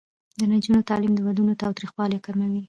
[0.39, 2.59] د نجونو تعلیم د ودونو تاوتریخوالی کموي.